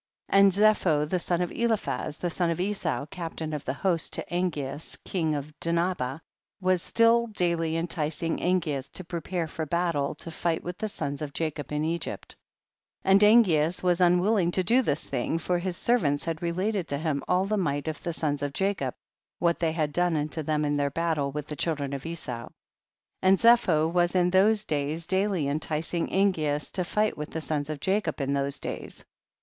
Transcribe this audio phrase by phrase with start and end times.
[0.31, 0.39] 5.
[0.39, 4.25] And Zepho the son of Eliphaz the son of Esau, captain of the host to
[4.33, 6.21] Aiigeas king of Dinhabah,
[6.59, 11.33] was still daily enticing Angeas to prepare for battle to fight with the sons of
[11.33, 12.35] Jacob in Egypt,
[13.03, 17.21] and Angeas was unwilling to do this thing, for his servants had related to him
[17.27, 18.95] all the might of the sons of Jacob,
[19.37, 22.53] what they had done unto them in their battle with the children of Esau, 6.
[23.21, 27.79] And Zepho was in those days daily enticing Angeas to fight with the sons of
[27.79, 29.05] Jacob in those days.